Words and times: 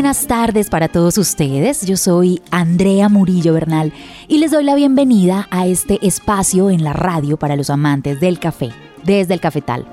Buenas 0.00 0.26
tardes 0.26 0.70
para 0.70 0.88
todos 0.88 1.18
ustedes. 1.18 1.84
Yo 1.84 1.98
soy 1.98 2.40
Andrea 2.50 3.10
Murillo 3.10 3.52
Bernal 3.52 3.92
y 4.28 4.38
les 4.38 4.50
doy 4.50 4.64
la 4.64 4.74
bienvenida 4.74 5.46
a 5.50 5.66
este 5.66 5.98
espacio 6.00 6.70
en 6.70 6.82
la 6.82 6.94
radio 6.94 7.36
para 7.36 7.54
los 7.54 7.68
amantes 7.68 8.18
del 8.18 8.38
café, 8.38 8.70
desde 9.04 9.34
el 9.34 9.40
cafetal. 9.40 9.86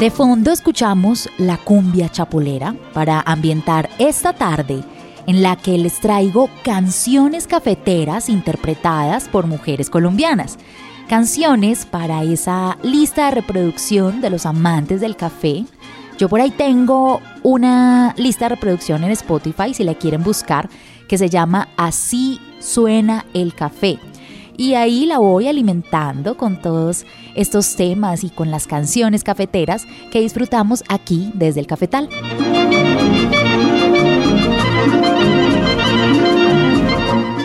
De 0.00 0.10
fondo 0.10 0.50
escuchamos 0.50 1.28
la 1.38 1.58
cumbia 1.58 2.08
chapolera 2.08 2.74
para 2.92 3.20
ambientar 3.20 3.88
esta 4.00 4.32
tarde 4.32 4.82
en 5.28 5.40
la 5.40 5.54
que 5.54 5.78
les 5.78 6.00
traigo 6.00 6.50
canciones 6.64 7.46
cafeteras 7.46 8.28
interpretadas 8.28 9.28
por 9.28 9.46
mujeres 9.46 9.90
colombianas. 9.90 10.58
Canciones 11.08 11.86
para 11.86 12.24
esa 12.24 12.78
lista 12.82 13.26
de 13.26 13.30
reproducción 13.30 14.20
de 14.20 14.30
los 14.30 14.44
amantes 14.44 15.00
del 15.00 15.14
café 15.14 15.66
yo 16.20 16.28
por 16.28 16.42
ahí 16.42 16.50
tengo 16.50 17.22
una 17.42 18.14
lista 18.18 18.44
de 18.44 18.50
reproducción 18.50 19.02
en 19.04 19.10
Spotify, 19.12 19.72
si 19.72 19.84
la 19.84 19.94
quieren 19.94 20.22
buscar, 20.22 20.68
que 21.08 21.16
se 21.16 21.30
llama 21.30 21.68
Así 21.78 22.38
suena 22.58 23.24
el 23.32 23.54
café. 23.54 23.98
Y 24.58 24.74
ahí 24.74 25.06
la 25.06 25.16
voy 25.16 25.48
alimentando 25.48 26.36
con 26.36 26.60
todos 26.60 27.06
estos 27.34 27.74
temas 27.74 28.22
y 28.22 28.28
con 28.28 28.50
las 28.50 28.66
canciones 28.66 29.24
cafeteras 29.24 29.86
que 30.10 30.20
disfrutamos 30.20 30.84
aquí 30.90 31.30
desde 31.32 31.60
el 31.60 31.66
cafetal. 31.66 32.10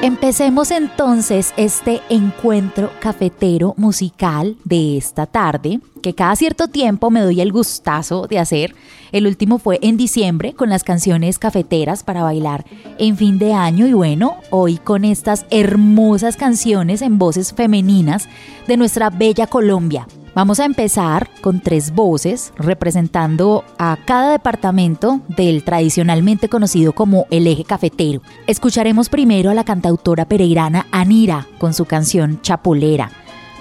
Empecemos 0.06 0.70
entonces 0.70 1.52
este 1.58 2.00
encuentro 2.09 2.92
cafetero 3.00 3.73
musical 3.75 4.56
de 4.64 4.97
esta 4.97 5.25
tarde, 5.25 5.80
que 6.03 6.14
cada 6.14 6.36
cierto 6.36 6.67
tiempo 6.67 7.09
me 7.09 7.22
doy 7.22 7.42
el 7.42 7.52
gustazo 7.52 8.28
de 8.28 8.38
hacer. 8.38 8.75
El 9.12 9.25
último 9.25 9.58
fue 9.58 9.80
en 9.81 9.97
diciembre 9.97 10.53
con 10.53 10.70
las 10.70 10.84
canciones 10.84 11.39
cafeteras 11.39 12.03
para 12.03 12.22
bailar 12.22 12.66
en 13.00 13.17
fin 13.17 13.39
de 13.39 13.53
año 13.53 13.88
y 13.88 13.94
bueno, 13.94 14.38
hoy 14.52 14.78
con 14.78 15.06
estas 15.06 15.47
hermosas 15.50 16.38
canciones 16.38 17.02
en 17.02 17.17
voces 17.17 17.52
femeninas 17.53 18.29
de 18.68 18.78
nuestra 18.78 19.09
bella 19.09 19.47
Colombia. 19.47 20.06
Vamos 20.35 20.59
a 20.59 20.66
empezar 20.66 21.29
con 21.40 21.62
tres 21.62 21.96
voces 21.96 22.51
representando 22.57 23.63
a 23.78 23.97
cada 24.03 24.34
departamento 24.34 25.22
del 25.29 25.63
tradicionalmente 25.63 26.50
conocido 26.50 26.91
como 26.91 27.25
el 27.31 27.47
eje 27.47 27.63
cafetero. 27.63 28.22
Escucharemos 28.46 29.07
primero 29.07 29.50
a 29.50 29.53
la 29.53 29.63
cantautora 29.63 30.25
pereirana 30.25 30.88
Anira 30.91 31.47
con 31.57 31.73
su 31.73 31.85
canción 31.85 32.41
Chapolera. 32.41 33.12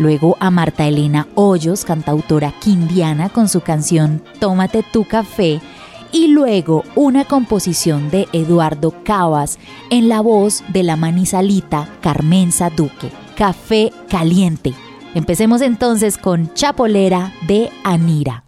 Luego 0.01 0.37
a 0.41 0.51
Marta 0.51 0.85
Elena 0.85 1.29
Hoyos, 1.37 1.85
cantautora 1.85 2.53
quindiana, 2.59 3.29
con 3.29 3.49
su 3.49 3.61
canción 3.61 4.21
Tómate 4.41 4.83
tu 4.83 5.05
café. 5.05 5.61
Y 6.11 6.27
luego 6.27 6.83
una 6.97 7.25
composición 7.25 8.11
de 8.11 8.27
Eduardo 8.33 8.93
Cabas 9.05 9.61
en 9.91 10.09
la 10.09 10.21
voz 10.21 10.65
de 10.71 10.83
la 10.83 10.97
manizalita 10.97 11.89
Carmenza 12.01 12.69
Duque, 12.71 13.12
Café 13.37 13.93
Caliente. 14.09 14.75
Empecemos 15.15 15.61
entonces 15.63 16.19
con 16.19 16.53
Chapolera 16.55 17.33
de 17.47 17.71
Anira. 17.85 18.44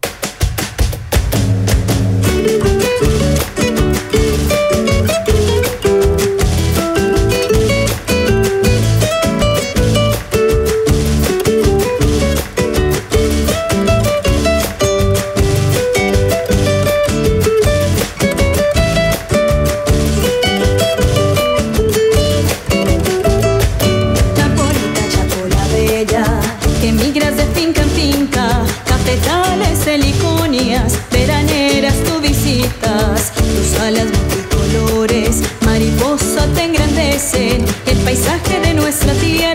Paisaje 39.06 39.39
de 39.39 39.45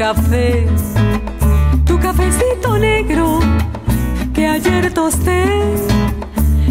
café. 0.00 0.66
Tu 1.84 1.98
cafecito 1.98 2.78
negro 2.78 3.38
que 4.32 4.46
ayer 4.46 4.90
tosté. 4.94 5.44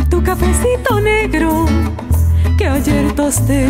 Tu 0.10 0.24
cafecito 0.24 1.00
negro 1.00 1.68
que 2.58 2.68
ayer 2.68 3.14
tosté. 3.14 3.68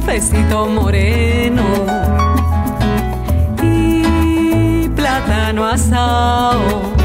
Cafecito 0.00 0.66
moreno 0.66 1.66
y 3.62 4.88
plátano 4.88 5.64
asado 5.66 6.99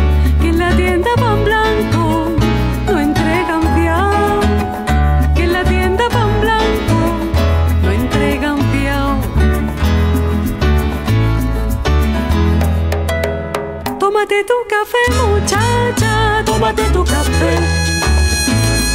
tómate 14.25 14.43
tu 14.47 14.57
café 14.67 15.03
muchacha 15.21 16.43
tómate 16.45 16.83
tu 16.91 17.03
café 17.03 17.51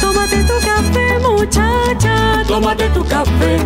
tómate 0.01 0.43
tu 0.43 0.59
café 0.59 1.19
muchacha 1.19 2.43
tómate 2.47 2.89
tu 2.93 3.03
café 3.05 3.57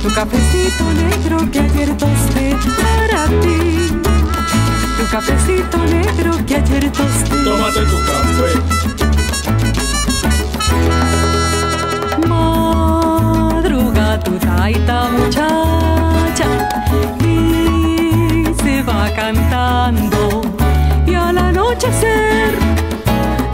tu 0.00 0.08
cafecito 0.14 0.84
negro 0.94 1.50
que 1.50 1.58
ayer 1.58 1.96
tosté 1.96 2.54
para 2.78 3.26
ti. 3.40 3.58
Tu 4.96 5.04
cafecito 5.10 5.78
negro 5.78 6.30
que 6.46 6.54
ayer 6.54 6.90
tosté. 6.92 7.36
Tómate 7.44 7.84
tu 7.90 7.98
café. 8.06 8.48
Madruga 12.28 14.08
tu 14.24 14.32
taita 14.38 14.98
muchacha 15.10 16.48
va 18.98 19.10
cantando. 19.14 20.42
Y 21.06 21.14
al 21.14 21.38
anochecer 21.38 22.50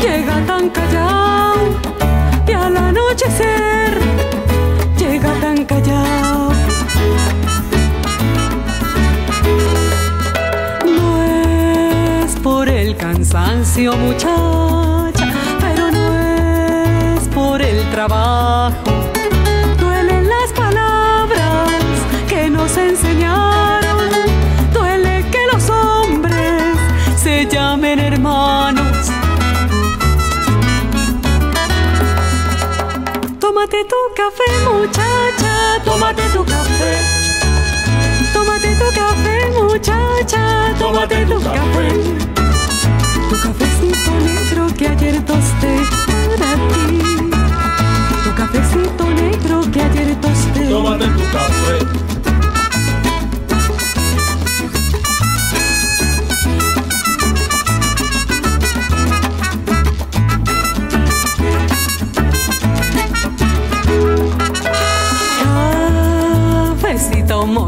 llega 0.00 0.36
tan 0.46 0.70
callado. 0.70 1.78
Y 2.48 2.52
al 2.52 2.76
anochecer 2.76 3.98
llega 4.96 5.32
tan 5.40 5.64
callado. 5.64 6.52
No 10.98 11.08
es 11.22 12.36
por 12.36 12.68
el 12.68 12.96
cansancio, 12.96 13.96
muchacha, 13.96 15.28
pero 15.60 15.90
no 15.90 16.06
es 17.16 17.28
por 17.28 17.60
el 17.60 17.90
trabajo. 17.90 19.03
Café, 34.24 34.50
muchacha, 34.64 35.82
tómate 35.84 36.22
tu 36.32 36.44
café. 36.44 36.92
Tómate 38.32 38.68
tu 38.80 38.88
café, 39.00 39.50
muchacha, 39.50 40.74
tómate 40.78 41.26
tu 41.26 41.40
café. 41.40 41.88
Tu 43.28 43.36
cafecito 43.42 44.10
negro 44.28 44.66
que 44.76 44.86
ayer 44.86 45.22
tosté 45.22 45.72
para 46.38 46.54
ti. 46.72 46.98
Tu 48.24 48.30
cafecito 48.34 49.04
negro 49.10 49.60
que 49.70 49.80
ayer 49.80 50.16
tosté. 50.16 50.68
Tómate 50.68 51.06
tu 51.06 51.22
café. 51.32 52.03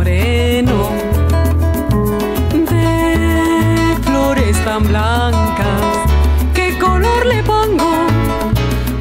Moreno 0.07 0.91
de 2.53 3.97
flores 4.05 4.57
tan 4.65 4.85
blancas. 4.85 5.83
¿Qué 6.55 6.79
color 6.79 7.27
le 7.27 7.43
pongo 7.43 7.91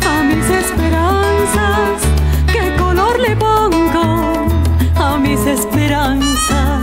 a 0.10 0.24
mis 0.24 0.50
esperanzas? 0.50 2.02
¿Qué 2.52 2.76
color 2.78 3.20
le 3.20 3.36
pongo 3.36 4.34
a 4.96 5.18
mis 5.20 5.46
esperanzas? 5.46 6.82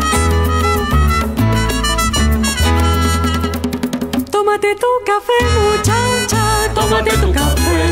Tómate 4.30 4.76
tu 4.76 4.90
café, 5.10 5.38
muchacha, 5.58 6.44
tómate 6.74 7.10
tu 7.22 7.32
café. 7.32 7.82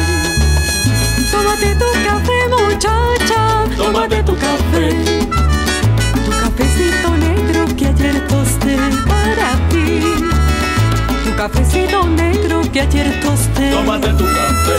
Tómate 1.32 1.74
tu 1.74 1.88
café, 2.08 2.38
muchacha, 2.56 3.64
tómate 3.76 4.22
tu 4.22 4.29
cafecito 11.40 12.06
negro 12.06 12.60
que 12.70 12.80
ayer 12.80 13.18
tosté. 13.22 13.70
Tómate 13.70 14.12
tu 14.12 14.24
café. 14.24 14.76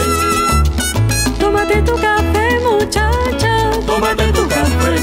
Tómate 1.40 1.82
tu 1.82 1.94
café, 1.96 2.60
muchacha. 2.60 3.70
Tómate 3.84 4.32
tu 4.32 4.46
café. 4.46 4.94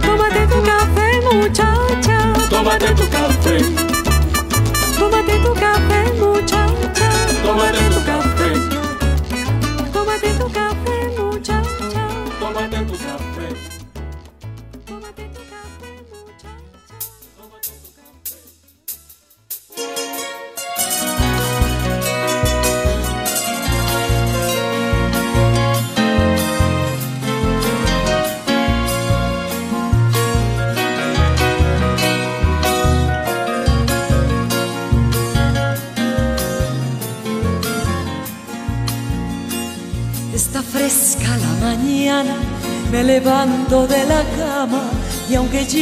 Tómate 0.00 0.46
tu 0.46 0.62
café, 0.62 1.20
muchacha. 1.26 2.48
Tómate 2.48 2.94
tu 2.94 3.08
café. 3.08 3.89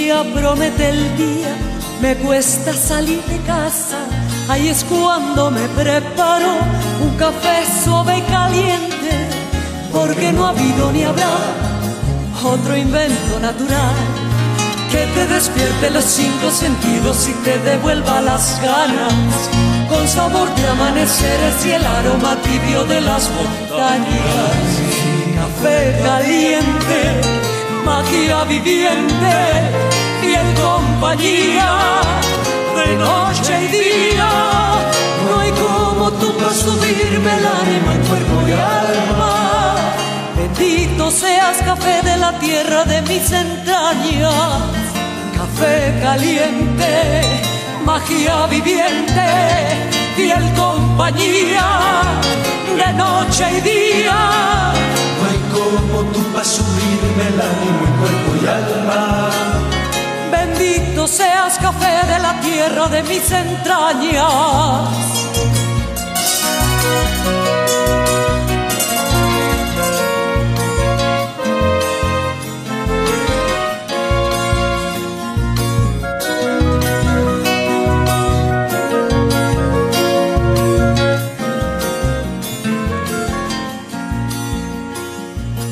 Ya 0.09 0.25
promete 0.25 0.89
el 0.89 1.17
día, 1.19 1.55
me 2.01 2.17
cuesta 2.17 2.73
salir 2.73 3.23
de 3.25 3.39
casa. 3.43 3.99
Ahí 4.49 4.69
es 4.69 4.83
cuando 4.85 5.51
me 5.51 5.69
preparo 5.81 6.53
un 7.03 7.15
café 7.19 7.57
suave 7.85 8.17
y 8.17 8.23
caliente, 8.23 9.13
porque 9.93 10.33
no 10.33 10.47
ha 10.47 10.51
habido 10.51 10.93
ni 10.93 11.03
habrá 11.03 11.35
otro 12.43 12.75
invento 12.75 13.39
natural 13.41 13.97
que 14.91 15.05
te 15.15 15.27
despierte 15.27 15.91
los 15.91 16.05
cinco 16.05 16.51
sentidos 16.51 17.29
y 17.29 17.35
te 17.45 17.59
devuelva 17.59 18.23
las 18.23 18.59
ganas 18.63 19.13
con 19.91 20.09
sabor 20.09 20.49
de 20.55 20.69
amaneceres 20.69 21.67
y 21.67 21.73
el 21.73 21.85
aroma 21.85 22.35
tibio 22.37 22.85
de 22.85 23.03
las 23.03 23.29
montañas. 23.37 24.69
Café 25.39 26.01
caliente, 26.03 27.01
magia 27.85 28.45
viviente, 28.45 29.88
compañía 31.01 31.79
de 32.75 32.97
noche 32.97 33.53
y 33.65 33.69
día. 33.69 34.31
No 35.27 35.39
hay 35.41 35.51
como 35.53 36.11
tú 36.13 36.33
para 36.37 36.53
subirme 36.53 37.31
el 37.39 37.47
ánimo 37.47 37.93
en 37.93 38.01
cuerpo 38.09 38.49
y 38.49 38.53
alma. 38.53 39.77
Bendito 40.37 41.11
seas 41.11 41.59
café 41.65 42.03
de 42.03 42.17
la 42.17 42.33
tierra 42.41 42.85
de 42.85 43.03
mis 43.03 43.31
entrañas, 43.31 44.63
café 45.37 46.01
caliente 46.03 47.23
magia 47.85 48.47
viviente, 48.49 49.29
fiel 50.17 50.53
compañía 50.55 51.67
de 52.77 52.93
noche 52.93 53.45
y 53.57 53.61
día. 53.61 54.19
No 55.17 55.23
hay 55.29 55.41
como 55.55 56.13
tú 56.13 56.21
para 56.33 56.45
subirme 56.45 57.25
el 57.33 57.41
ánimo 57.41 57.83
en 57.87 57.95
cuerpo 58.01 58.31
y 58.43 58.47
alma. 58.47 59.58
Bendito 60.57 61.07
seas 61.07 61.59
café 61.59 62.07
de 62.07 62.19
la 62.19 62.41
tierra 62.41 62.89
de 62.89 63.03
mis 63.03 63.31
entrañas. 63.31 64.89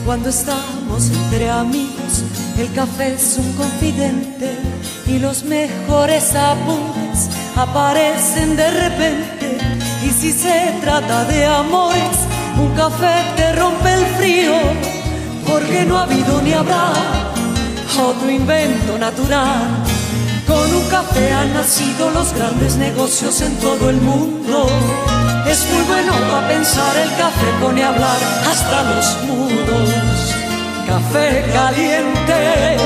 Cuando 0.05 0.29
estamos 0.31 1.11
entre 1.11 1.51
amigos, 1.51 2.23
el 2.59 2.73
café 2.73 3.15
es 3.15 3.37
un 3.39 3.53
confidente 3.53 4.66
y 5.09 5.19
los 5.19 5.45
mejores 5.45 6.35
apuntes 6.35 7.29
aparecen 7.57 8.57
de 8.57 8.71
repente. 8.71 9.59
Y 10.05 10.11
si 10.11 10.33
se 10.33 10.75
trata 10.83 11.25
de 11.25 11.47
amores, 11.47 12.17
un 12.59 12.75
café 12.75 13.15
te 13.37 13.53
rompe 13.55 13.93
el 13.93 14.07
frío, 14.19 14.55
porque 15.47 15.85
no 15.85 15.99
ha 15.99 16.03
habido 16.03 16.43
ni 16.43 16.53
habrá 16.53 16.93
otro 17.99 18.31
invento 18.31 18.99
natural. 18.99 19.85
Con 20.47 20.75
un 20.75 20.89
café 20.89 21.33
han 21.33 21.53
nacido 21.55 22.11
los 22.11 22.33
grandes 22.35 22.77
negocios 22.77 23.41
en 23.41 23.57
todo 23.57 23.91
el 23.91 23.97
mundo. 23.97 24.69
Es 25.47 25.67
muy 25.73 25.83
bueno 25.87 26.13
para 26.31 26.49
pensar, 26.49 26.97
el 26.97 27.11
café 27.17 27.47
pone 27.61 27.83
a 27.83 27.89
hablar 27.89 28.19
hasta 28.49 28.83
los 28.83 29.23
mudos. 29.25 30.35
Café 30.87 31.45
caliente, 31.53 32.77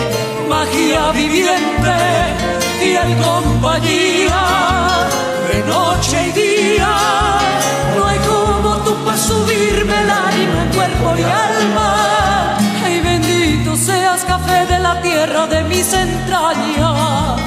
magia 0.50 1.12
viviente, 1.12 1.97
fiel 2.80 3.11
compañía, 3.28 4.42
de 5.49 5.59
noche 5.73 6.16
y 6.28 6.33
día. 6.42 6.92
No 7.97 8.07
hay 8.09 8.19
como 8.19 8.71
tú 8.85 8.92
para 9.04 9.16
subirme 9.16 9.97
el 10.04 10.11
ánimo 10.11 10.61
cuerpo 10.75 11.07
y 11.16 11.23
alma. 11.23 12.59
Ay, 12.85 13.00
bendito 13.00 13.76
seas 13.76 14.25
café 14.25 14.66
de 14.73 14.78
la 14.87 15.00
tierra 15.00 15.47
de 15.47 15.62
mis 15.71 15.88
entrañas. 15.92 17.40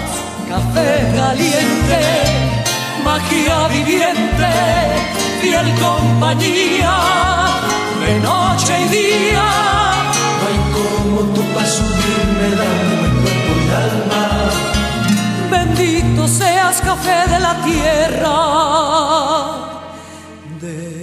Café 0.50 0.90
caliente 1.16 2.54
magia 3.04 3.68
viviente, 3.68 4.52
fiel 5.42 5.70
compañía, 5.86 6.96
de 8.02 8.20
noche 8.20 8.74
y 8.86 8.88
día. 8.98 9.48
No 10.40 10.44
hay 10.50 10.60
como 10.76 11.20
tú 11.34 11.42
para 11.54 11.68
subirme 11.68 12.46
el 12.48 12.60
ánimo 12.62 12.93
Bendito 15.50 16.28
seas 16.28 16.82
café 16.82 17.28
de 17.34 17.40
la 17.40 17.56
tierra. 17.64 18.38
De 20.62 21.03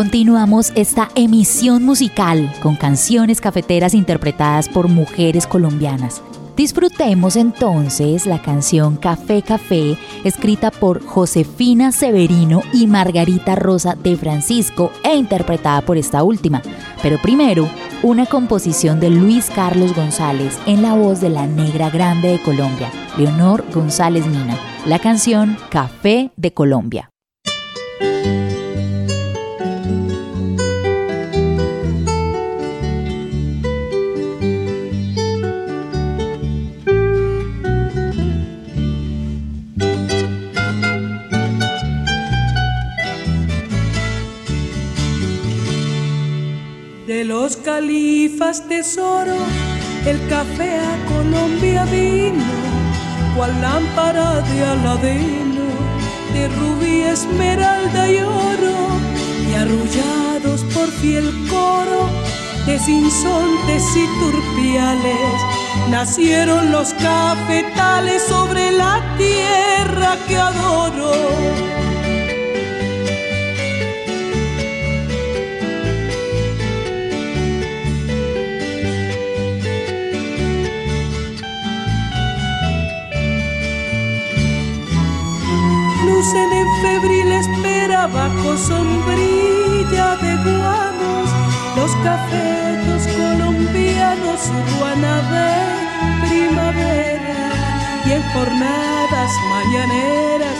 Continuamos 0.00 0.72
esta 0.76 1.10
emisión 1.14 1.84
musical 1.84 2.50
con 2.62 2.74
canciones 2.74 3.38
cafeteras 3.38 3.92
interpretadas 3.92 4.66
por 4.66 4.88
mujeres 4.88 5.46
colombianas. 5.46 6.22
Disfrutemos 6.56 7.36
entonces 7.36 8.24
la 8.24 8.40
canción 8.40 8.96
Café 8.96 9.42
Café, 9.42 9.98
escrita 10.24 10.70
por 10.70 11.04
Josefina 11.04 11.92
Severino 11.92 12.62
y 12.72 12.86
Margarita 12.86 13.56
Rosa 13.56 13.94
de 13.94 14.16
Francisco 14.16 14.90
e 15.04 15.14
interpretada 15.14 15.82
por 15.82 15.98
esta 15.98 16.22
última. 16.22 16.62
Pero 17.02 17.18
primero, 17.18 17.68
una 18.02 18.24
composición 18.24 19.00
de 19.00 19.10
Luis 19.10 19.50
Carlos 19.54 19.94
González 19.94 20.58
en 20.64 20.80
la 20.80 20.94
voz 20.94 21.20
de 21.20 21.28
la 21.28 21.46
negra 21.46 21.90
grande 21.90 22.28
de 22.28 22.40
Colombia, 22.40 22.90
Leonor 23.18 23.66
González 23.70 24.26
Mina. 24.26 24.58
La 24.86 24.98
canción 24.98 25.58
Café 25.68 26.32
de 26.38 26.54
Colombia. 26.54 27.10
De 47.10 47.24
los 47.24 47.56
califas 47.56 48.68
tesoro, 48.68 49.34
el 50.06 50.28
café 50.28 50.76
a 50.78 51.06
Colombia 51.08 51.84
vino, 51.86 52.44
cual 53.36 53.50
lámpara 53.60 54.40
de 54.42 54.64
Aladino, 54.64 55.66
de 56.32 56.48
rubí, 56.50 57.02
esmeralda 57.02 58.08
y 58.08 58.18
oro, 58.18 58.76
y 59.50 59.54
arrullados 59.54 60.62
por 60.72 60.86
fiel 60.86 61.28
coro 61.50 62.08
de 62.64 62.78
sinsontes 62.78 63.82
y 63.96 64.06
turpiales, 64.20 65.36
nacieron 65.90 66.70
los 66.70 66.94
cafetales 66.94 68.22
sobre 68.22 68.70
la 68.70 69.02
tierra 69.18 70.16
que 70.28 70.36
adoro. 70.36 71.10
Bajo 88.06 88.56
sombrilla 88.56 90.16
de 90.16 90.36
guanos 90.36 91.28
los 91.76 91.90
cafetos 92.02 93.06
colombianos 93.14 94.40
su 94.40 94.52
primavera 96.26 97.52
y 98.06 98.12
en 98.12 98.22
jornadas 98.32 99.30
mañaneras 99.50 100.56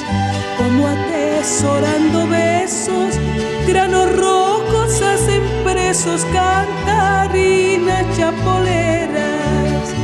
como 0.59 0.87
atesorando 0.89 2.27
besos 2.27 3.19
granos 3.67 4.15
rojos 4.17 5.01
hacen 5.01 5.43
presos 5.65 6.27
cantarinas 6.33 8.05
chapoleras. 8.19 9.95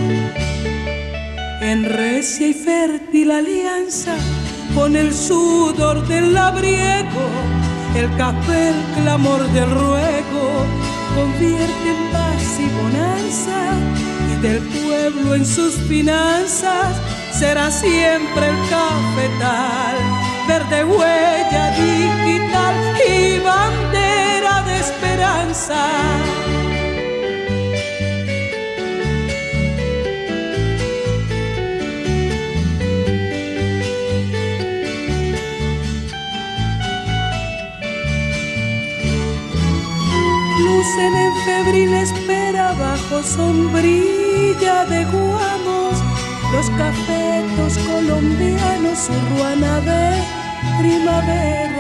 En 1.61 1.85
recia 1.85 2.49
y 2.49 2.55
fértil 2.55 3.31
alianza 3.31 4.17
con 4.77 4.95
el 4.95 5.13
sudor 5.13 6.07
del 6.07 6.35
labriego, 6.35 7.27
el 7.97 8.15
café, 8.17 8.69
el 8.69 9.03
clamor 9.03 9.43
del 9.53 9.71
ruego, 9.71 10.45
convierte 11.17 11.89
en 11.95 12.13
paz 12.13 12.45
y 12.61 12.69
bonanza, 12.83 13.59
y 14.33 14.43
del 14.43 14.59
pueblo 14.59 15.35
en 15.35 15.47
sus 15.47 15.75
finanzas 15.89 16.95
será 17.33 17.71
siempre 17.71 18.49
el 18.51 18.59
cafetal, 18.69 19.97
verde 20.47 20.85
huella 20.85 21.71
digital 21.71 22.75
y 23.09 23.39
bandera 23.39 24.63
de 24.63 24.79
esperanza. 24.79 25.87
Lucen 40.59 41.15
en 41.15 41.33
febril 41.45 41.95
espera 41.95 42.73
bajo 42.73 43.23
sombrilla 43.23 44.85
de 44.87 45.05
guamos 45.05 45.95
los 46.53 46.71
cafetos 46.71 47.79
colombianos 47.79 48.99
su 48.99 49.13
ruana 49.31 49.81
de 49.81 50.23
primavera. 50.81 51.77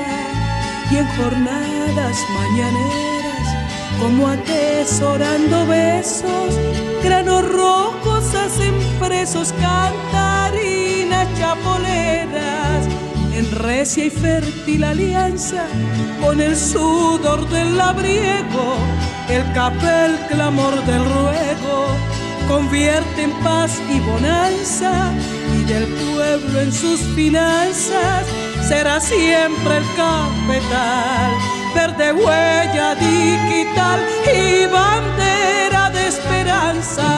Y 0.90 0.96
en 0.98 1.06
jornadas 1.16 2.16
mañaneras 2.34 3.16
como 4.00 4.28
atesorando 4.28 5.66
besos 5.66 6.54
granos 7.02 7.48
rojos 7.50 8.34
hacen 8.34 8.74
presos 9.00 9.52
cantarinas 9.60 11.26
chapoleras 11.38 12.85
en 13.36 13.50
recia 13.52 14.06
y 14.06 14.10
fértil 14.10 14.82
alianza 14.84 15.64
con 16.22 16.40
el 16.40 16.56
sudor 16.56 17.46
del 17.50 17.76
labriego, 17.76 18.76
el 19.28 19.44
café, 19.52 20.06
el 20.06 20.16
clamor 20.28 20.74
del 20.86 21.04
ruego, 21.04 21.86
convierte 22.48 23.22
en 23.24 23.32
paz 23.44 23.78
y 23.90 24.00
bonanza 24.00 25.12
y 25.58 25.64
del 25.64 25.84
pueblo 25.86 26.60
en 26.60 26.72
sus 26.72 27.00
finanzas 27.14 28.24
será 28.66 29.00
siempre 29.00 29.76
el 29.76 29.84
capital, 29.96 31.32
verde 31.74 32.12
huella 32.12 32.94
digital 32.94 34.00
y 34.34 34.66
bandera 34.66 35.90
de 35.90 36.08
esperanza. 36.08 37.15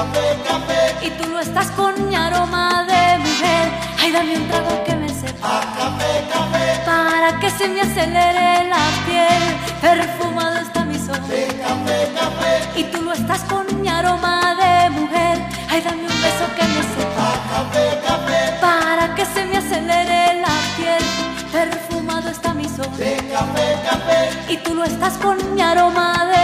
Café, 0.00 0.26
café, 0.48 1.06
y 1.06 1.10
tú 1.10 1.28
lo 1.28 1.40
estás 1.40 1.70
con 1.72 2.08
mi 2.08 2.16
aroma 2.16 2.84
de 2.84 3.18
mujer, 3.18 3.64
ay 4.00 4.12
dame 4.12 4.36
un 4.36 4.48
trago 4.48 4.84
que 4.84 4.94
me 4.96 5.08
sepa, 5.08 5.60
café, 5.76 6.12
café, 6.32 6.66
para 6.86 7.38
que 7.38 7.50
se 7.50 7.68
me 7.68 7.80
acelere 7.82 8.68
la 8.72 8.84
piel, 9.06 9.42
perfumado 9.80 10.58
está 10.58 10.84
mi 10.84 10.98
sol, 10.98 11.18
café, 11.18 11.98
café, 12.18 12.80
y 12.80 12.84
tú 12.84 13.02
lo 13.02 13.12
estás 13.12 13.40
con 13.40 13.64
mi 13.80 13.88
aroma 13.88 14.54
de 14.62 14.90
mujer. 14.90 15.36
Ay, 15.72 15.80
dame 15.82 16.02
un 16.02 16.18
beso 16.26 16.46
que 16.56 16.64
me 16.74 16.82
sepa. 16.94 17.28
Café, 17.54 17.84
café, 18.06 18.40
para 18.60 19.14
que 19.14 19.24
se 19.24 19.44
me 19.46 19.56
acelere 19.58 20.40
la 20.40 20.56
piel. 20.76 21.04
Perfumado 21.52 22.30
está 22.30 22.54
mi 22.54 22.64
sol, 22.64 22.88
café, 23.32 23.78
café, 23.88 24.18
y 24.48 24.56
tú 24.58 24.74
lo 24.74 24.84
estás 24.84 25.14
con 25.18 25.36
mi 25.54 25.62
aroma 25.62 26.26
de 26.32 26.39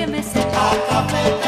que 0.00 0.06
me 0.06 0.22
sepa 0.22 1.39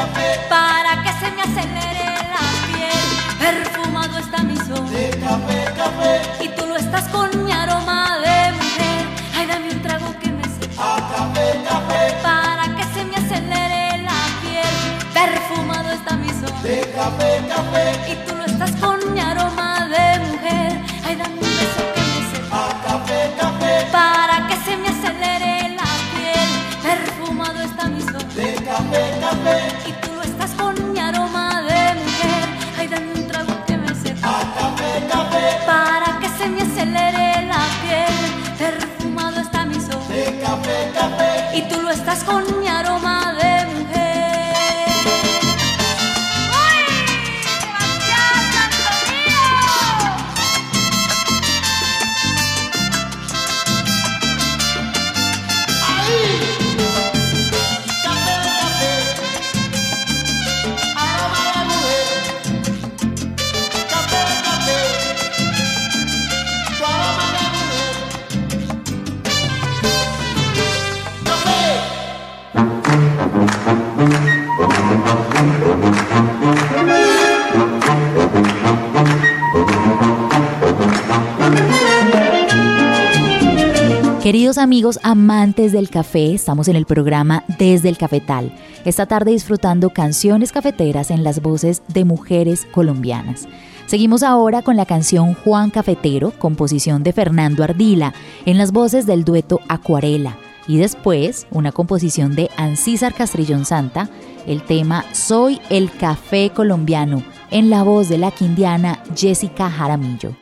Amigos 84.58 84.98
amantes 85.02 85.72
del 85.72 85.88
café, 85.88 86.34
estamos 86.34 86.68
en 86.68 86.76
el 86.76 86.84
programa 86.84 87.44
Desde 87.58 87.88
el 87.88 87.96
Cafetal. 87.96 88.52
Esta 88.84 89.06
tarde 89.06 89.30
disfrutando 89.30 89.90
canciones 89.90 90.52
cafeteras 90.52 91.10
en 91.10 91.24
las 91.24 91.40
voces 91.40 91.82
de 91.88 92.04
mujeres 92.04 92.66
colombianas. 92.70 93.48
Seguimos 93.86 94.22
ahora 94.22 94.62
con 94.62 94.76
la 94.76 94.84
canción 94.84 95.34
Juan 95.34 95.70
Cafetero, 95.70 96.32
composición 96.38 97.02
de 97.02 97.12
Fernando 97.12 97.64
Ardila, 97.64 98.12
en 98.44 98.58
las 98.58 98.72
voces 98.72 99.06
del 99.06 99.24
dueto 99.24 99.60
Acuarela. 99.68 100.36
Y 100.68 100.76
después, 100.76 101.46
una 101.50 101.72
composición 101.72 102.34
de 102.34 102.50
Ancísar 102.56 103.14
Castrillón 103.14 103.64
Santa, 103.64 104.10
el 104.46 104.62
tema 104.62 105.04
Soy 105.12 105.60
el 105.70 105.90
Café 105.90 106.50
Colombiano, 106.54 107.22
en 107.50 107.70
la 107.70 107.82
voz 107.82 108.08
de 108.08 108.18
la 108.18 108.30
quindiana 108.30 109.02
Jessica 109.16 109.70
Jaramillo. 109.70 110.36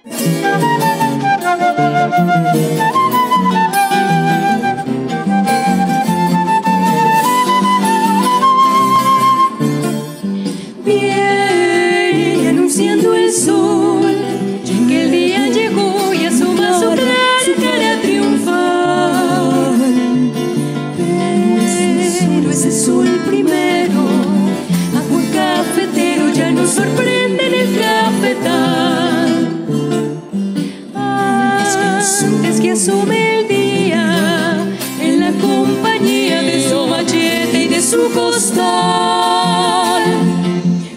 Costal. 38.70 40.04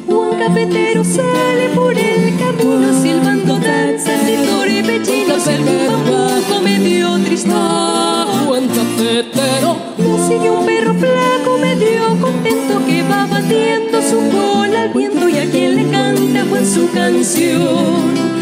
Un 0.07 0.37
cafetero 0.37 1.03
sale 1.03 1.69
por 1.75 1.97
el 1.97 2.37
camino 2.37 3.01
silbando 3.01 3.57
danzas 3.59 4.21
y 4.29 4.35
torepechinos. 4.47 5.47
El 5.47 5.63
bambuco 5.63 6.61
medio 6.61 7.17
tristón. 7.23 8.45
Buen 8.47 8.67
cafetero. 8.67 9.77
Lo 9.97 10.27
sigue 10.27 10.49
un 10.49 10.65
perro 10.65 10.93
flaco 10.93 11.57
medio 11.59 12.17
contento 12.21 12.85
que 12.85 13.03
va 13.03 13.25
batiendo 13.25 14.01
su 14.01 14.29
cola 14.29 14.83
al 14.83 14.89
viento 14.93 15.29
y 15.29 15.37
a 15.37 15.49
quien 15.49 15.75
le 15.75 15.89
canta 15.89 16.45
con 16.45 16.65
su 16.65 16.89
canción 16.91 18.33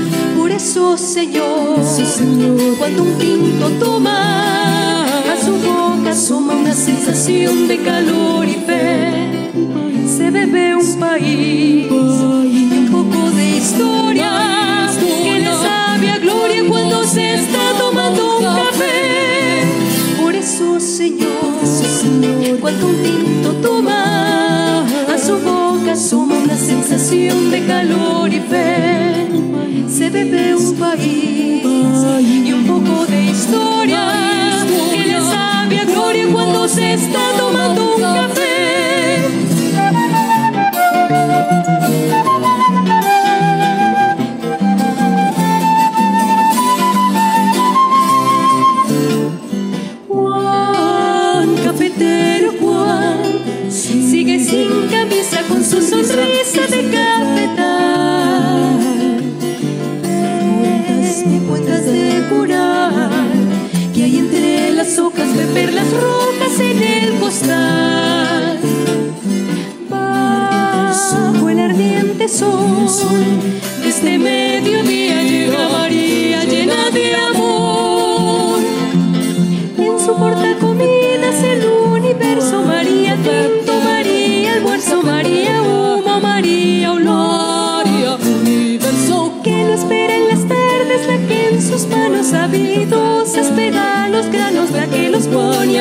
eso, 0.62 0.96
Señor, 0.96 1.84
Señor, 1.84 2.78
cuando 2.78 3.04
un 3.04 3.18
tinto 3.18 3.68
toma 3.80 5.04
a 5.04 5.36
su 5.44 5.54
boca 5.54 6.12
asoma 6.12 6.54
una 6.54 6.74
sensación 6.74 7.68
de 7.68 7.78
calor 7.82 8.48
y 8.48 8.54
fe. 8.68 9.11
Se 10.32 10.46
bebe 10.46 10.76
un 10.78 10.96
país 10.98 11.88
y 11.92 12.78
un 12.78 12.88
poco 12.90 13.32
de 13.32 13.58
historia 13.58 14.90
que 14.98 15.40
le 15.42 15.46
sabe 15.46 16.20
gloria 16.22 16.64
cuando 16.70 17.04
se 17.04 17.34
está 17.34 17.60
tomando 17.78 18.38
un 18.38 18.46
café. 18.46 19.66
Por 20.22 20.34
eso, 20.34 20.80
Señor, 20.80 21.28
cuando 22.62 22.88
un 22.88 22.96
tinto 23.04 23.52
toma 23.56 24.86
a 25.14 25.18
su 25.18 25.38
boca 25.38 25.92
asoma 25.92 26.36
una 26.38 26.56
sensación 26.56 27.52
de 27.52 27.66
calor 27.66 28.34
y 28.34 28.40
fe 28.40 29.28
se 29.90 30.10
bebe 30.10 30.56
un 30.56 30.76
país 30.76 31.62
y 32.22 32.54
un 32.54 32.66
poco 32.66 33.06
de 33.06 33.22
historia 33.32 34.66
que 34.94 35.08
le 35.08 35.20
sabe 35.20 35.86
gloria 35.92 36.26
cuando 36.32 36.70
se 36.70 36.94
está 36.94 37.21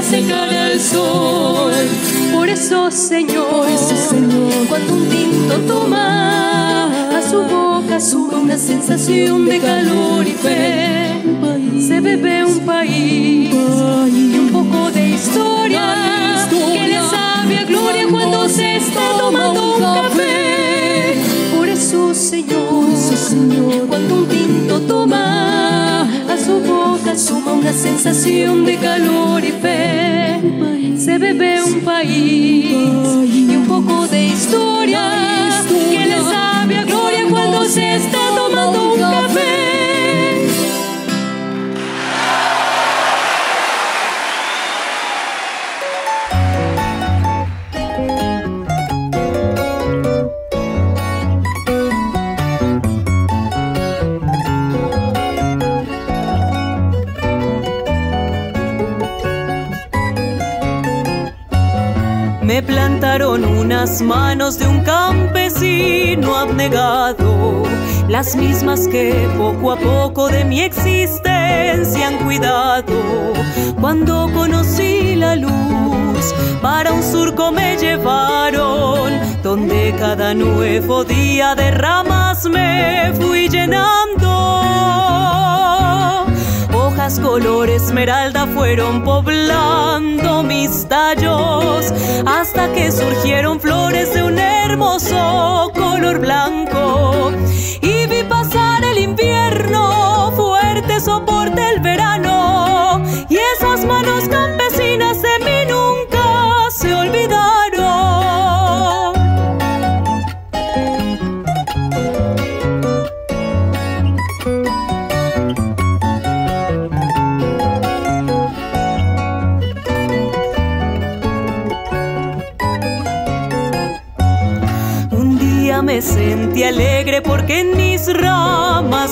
pone 0.00 0.16
a 0.16 0.22
secar 0.22 0.48
al 0.48 0.80
sol. 0.80 1.72
Por 2.32 2.48
eso, 2.48 2.90
Señor, 2.90 3.66
Señor, 3.78 4.66
cuando 4.68 4.94
un 4.94 5.08
tinto 5.08 5.54
toma 5.66 7.18
a 7.18 7.22
su 7.22 7.42
boca 7.42 8.00
sube 8.00 8.36
una 8.36 8.56
sensación 8.56 9.46
de 9.46 9.58
calor 9.58 10.26
y 10.26 10.32
fe. 10.32 11.22
Se 11.86 12.00
bebe 12.00 12.44
un 12.44 12.60
país 12.60 13.50
y 13.52 14.38
un 14.38 14.50
poco 14.52 14.90
de 14.90 15.10
historia 15.10 16.46
que 16.50 16.86
le 16.88 17.00
sabe 17.10 17.58
a 17.58 17.64
gloria 17.64 18.06
cuando 18.10 18.48
se 18.48 18.76
está 18.76 19.00
tomando 19.18 19.76
un 19.76 19.82
café. 19.82 21.16
Por 21.56 21.68
eso, 21.68 22.14
Señor, 22.14 22.96
Señor, 22.96 23.86
cuando 23.88 24.14
un 24.16 24.28
tinto 24.28 24.80
toma 24.82 26.02
a 26.02 26.36
su 26.38 26.60
boca 26.60 26.99
suma 27.16 27.52
una 27.52 27.72
sensación 27.72 28.64
de 28.64 28.76
calor 28.76 29.44
y 29.44 29.52
fe. 29.52 30.40
Se 30.96 31.18
bebe 31.18 31.62
un 31.62 31.80
país 31.80 32.70
y 32.70 33.56
un 33.56 33.66
poco 33.66 34.06
de 34.06 34.26
historia 34.26 35.62
que 35.68 36.06
le 36.06 36.18
sabe 36.18 36.76
a 36.76 36.84
gloria 36.84 37.26
cuando 37.28 37.64
se 37.64 37.96
está 37.96 38.19
Unas 63.12 64.00
manos 64.02 64.56
de 64.56 64.68
un 64.68 64.84
campesino 64.84 66.36
abnegado, 66.36 67.64
las 68.08 68.36
mismas 68.36 68.86
que 68.86 69.28
poco 69.36 69.72
a 69.72 69.76
poco 69.76 70.28
de 70.28 70.44
mi 70.44 70.60
existencia 70.60 72.06
han 72.06 72.18
cuidado. 72.18 73.32
Cuando 73.80 74.30
conocí 74.32 75.16
la 75.16 75.34
luz, 75.34 76.32
para 76.62 76.92
un 76.92 77.02
surco 77.02 77.50
me 77.50 77.76
llevaron, 77.76 79.18
donde 79.42 79.92
cada 79.98 80.32
nuevo 80.32 81.02
día 81.02 81.56
de 81.56 81.72
ramas 81.72 82.46
me 82.46 83.12
fui 83.18 83.48
llenando 83.48 84.20
hojas 87.00 87.18
color 87.20 87.70
esmeralda 87.70 88.46
fueron 88.48 89.02
poblando 89.02 90.42
mis 90.42 90.86
tallos 90.86 91.92
hasta 92.26 92.72
que 92.74 92.92
surgieron 92.92 93.58
flores 93.58 93.99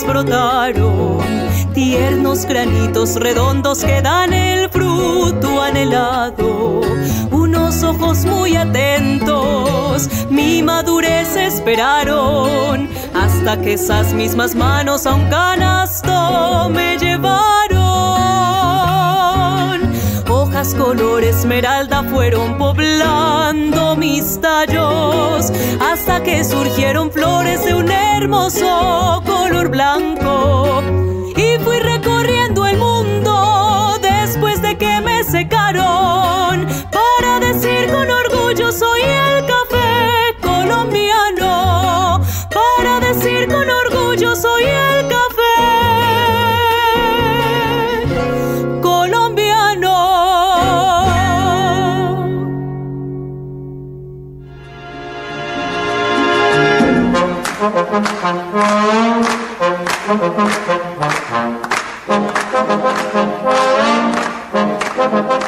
brotaron 0.09 1.18
tiernos 1.75 2.47
granitos 2.47 3.16
redondos 3.16 3.85
que 3.85 4.01
dan 4.01 4.33
el 4.33 4.71
fruto 4.71 5.61
anhelado. 5.61 6.81
Unos 7.31 7.83
ojos 7.83 8.25
muy 8.25 8.57
atentos, 8.57 10.09
mi 10.31 10.62
madurez 10.62 11.37
esperaron, 11.37 12.88
hasta 13.14 13.61
que 13.61 13.75
esas 13.75 14.14
mismas 14.14 14.55
manos 14.55 15.07
a 15.07 15.14
un 15.14 15.29
color 20.88 21.22
esmeralda 21.22 22.03
fueron 22.05 22.57
poblando 22.57 23.94
mis 23.96 24.40
tallos, 24.40 25.53
hasta 25.83 26.22
que 26.22 26.42
surgieron 26.42 27.12
flores 27.12 27.62
de 27.66 27.74
un 27.74 27.90
hermoso 27.90 29.22
color 29.27 29.68
blanco 29.68 30.83
fui 31.62 31.79
recorriendo 31.81 32.64
el 32.66 32.79
mundo 32.79 33.98
después 34.01 34.62
de 34.62 34.79
que 34.79 35.01
me 35.03 35.22
secaron 35.24 36.66
para 36.90 37.38
decir 37.40 37.90
con 37.90 38.09
orgullo 38.11 38.72
soy 38.72 39.03
el 39.03 39.44
café 39.44 40.35
colombiano. 40.40 42.22
Para 42.51 43.01
decir 43.01 43.46
con 43.48 43.68
orgullo 43.68 44.35
soy 44.37 44.62
el 44.62 45.09
café 45.09 45.28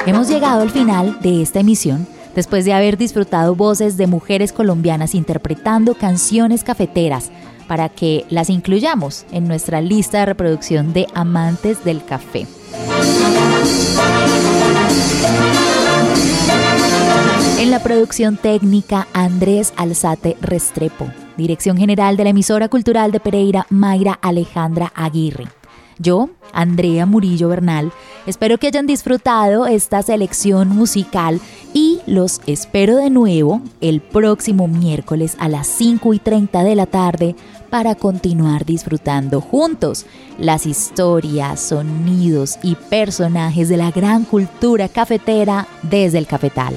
Hemos 0.06 0.28
llegado 0.28 0.62
al 0.62 0.70
final 0.70 1.18
de 1.20 1.42
esta 1.42 1.60
emisión 1.60 2.06
después 2.34 2.64
de 2.64 2.72
haber 2.72 2.96
disfrutado 2.96 3.54
voces 3.54 3.96
de 3.96 4.06
mujeres 4.06 4.52
colombianas 4.52 5.14
interpretando 5.14 5.94
canciones 5.94 6.64
cafeteras 6.64 7.30
para 7.68 7.88
que 7.88 8.24
las 8.28 8.50
incluyamos 8.50 9.24
en 9.30 9.46
nuestra 9.46 9.80
lista 9.80 10.18
de 10.18 10.26
reproducción 10.26 10.92
de 10.92 11.06
amantes 11.14 11.84
del 11.84 12.04
café. 12.04 12.46
En 17.60 17.70
la 17.70 17.80
producción 17.80 18.36
técnica 18.36 19.06
Andrés 19.12 19.72
Alzate 19.76 20.36
Restrepo, 20.40 21.06
dirección 21.36 21.76
general 21.76 22.16
de 22.16 22.24
la 22.24 22.30
emisora 22.30 22.68
cultural 22.68 23.12
de 23.12 23.20
Pereira 23.20 23.66
Mayra 23.70 24.18
Alejandra 24.20 24.92
Aguirre. 24.94 25.48
Yo, 25.98 26.30
Andrea 26.54 27.04
Murillo 27.04 27.48
Bernal, 27.48 27.92
espero 28.26 28.56
que 28.56 28.68
hayan 28.68 28.86
disfrutado 28.86 29.66
esta 29.66 30.02
selección 30.02 30.70
musical 30.70 31.40
y 31.74 32.00
los 32.06 32.40
espero 32.46 32.96
de 32.96 33.10
nuevo 33.10 33.60
el 33.82 34.00
próximo 34.00 34.66
miércoles 34.66 35.36
a 35.38 35.50
las 35.50 35.66
5 35.66 36.14
y 36.14 36.18
30 36.18 36.64
de 36.64 36.74
la 36.74 36.86
tarde 36.86 37.36
para 37.68 37.94
continuar 37.94 38.64
disfrutando 38.64 39.42
juntos 39.42 40.06
las 40.38 40.64
historias, 40.64 41.60
sonidos 41.60 42.58
y 42.62 42.74
personajes 42.74 43.68
de 43.68 43.76
la 43.76 43.90
gran 43.90 44.24
cultura 44.24 44.88
cafetera 44.88 45.68
desde 45.82 46.16
el 46.16 46.26
cafetal. 46.26 46.74